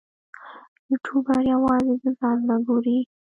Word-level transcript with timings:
یوټوبر 0.89 1.39
یوازې 1.53 1.93
د 2.03 2.05
ځان 2.19 2.37
مه 2.47 2.55
ګوري. 2.67 2.99